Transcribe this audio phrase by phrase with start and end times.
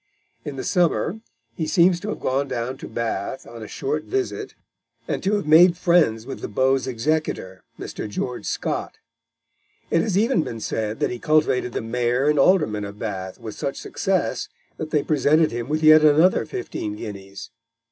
[0.43, 1.19] In the summer
[1.53, 4.55] he seems to have gone down to Bath on a short visit,
[5.07, 8.09] and to have made friends with the Beau's executor, Mr.
[8.09, 8.95] George Scott.
[9.91, 13.53] It has even been said that he cultivated the Mayor and Aldermen of Bath with
[13.53, 17.51] such success that they presented him with yet another fifteen guineas.